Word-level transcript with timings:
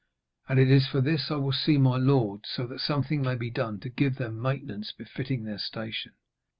And 0.49 0.57
it 0.59 0.71
is 0.71 0.87
for 0.87 0.99
this 0.99 1.29
I 1.29 1.35
will 1.35 1.51
see 1.51 1.77
my 1.77 1.95
lord, 1.97 2.45
so 2.47 2.65
that 2.65 2.79
something 2.79 3.21
may 3.21 3.35
be 3.35 3.51
done 3.51 3.79
to 3.81 3.89
give 3.89 4.15
them 4.15 4.41
maintenance 4.41 4.91
befitting 4.91 5.43
their 5.43 5.59
station.' 5.59 6.13